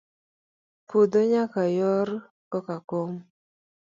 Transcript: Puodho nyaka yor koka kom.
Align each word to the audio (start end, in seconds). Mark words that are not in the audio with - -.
Puodho 0.87 1.19
nyaka 1.31 1.61
yor 1.77 2.09
koka 2.51 2.75
kom. 2.89 3.11